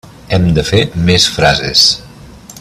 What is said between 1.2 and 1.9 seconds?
frases.